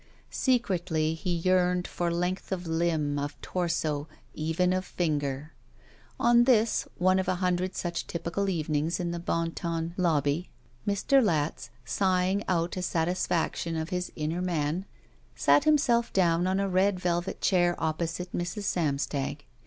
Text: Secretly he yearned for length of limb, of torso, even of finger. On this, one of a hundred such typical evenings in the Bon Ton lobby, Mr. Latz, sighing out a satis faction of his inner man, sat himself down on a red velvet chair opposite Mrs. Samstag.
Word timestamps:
Secretly 0.31 1.13
he 1.13 1.31
yearned 1.31 1.87
for 1.87 2.09
length 2.09 2.51
of 2.51 2.65
limb, 2.65 3.19
of 3.19 3.39
torso, 3.39 4.07
even 4.33 4.73
of 4.73 4.83
finger. 4.83 5.53
On 6.19 6.45
this, 6.45 6.87
one 6.97 7.19
of 7.19 7.27
a 7.27 7.35
hundred 7.35 7.75
such 7.75 8.07
typical 8.07 8.49
evenings 8.49 8.99
in 8.99 9.11
the 9.11 9.19
Bon 9.19 9.51
Ton 9.51 9.93
lobby, 9.97 10.49
Mr. 10.87 11.23
Latz, 11.23 11.69
sighing 11.85 12.43
out 12.47 12.75
a 12.77 12.81
satis 12.81 13.27
faction 13.27 13.75
of 13.75 13.89
his 13.89 14.11
inner 14.15 14.41
man, 14.41 14.85
sat 15.35 15.65
himself 15.65 16.11
down 16.11 16.47
on 16.47 16.59
a 16.59 16.67
red 16.67 16.99
velvet 16.99 17.39
chair 17.39 17.75
opposite 17.77 18.31
Mrs. 18.35 18.63
Samstag. 18.63 19.45